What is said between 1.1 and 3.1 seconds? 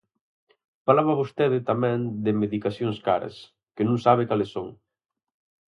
vostede tamén de medicacións